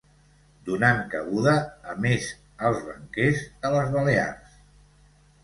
[0.69, 1.53] Donant cabuda
[1.91, 2.31] a més
[2.71, 4.59] als banquers de les Balears.